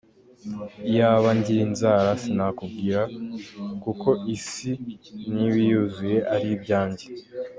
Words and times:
“Iyaba 0.89 1.29
ngira 1.37 1.61
inzara 1.67 2.11
sinakubwira, 2.21 3.01
Kuko 3.83 4.09
isi 4.35 4.71
n’ibiyuzuye 5.33 6.17
ari 6.33 6.47
ibyanjye. 6.57 7.05